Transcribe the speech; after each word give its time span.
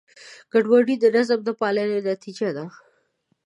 ګډوډي 0.51 0.95
د 0.99 1.05
نظم 1.15 1.39
د 1.43 1.47
نهپالنې 1.49 1.99
نتیجه 2.11 2.49
ده. 2.57 2.65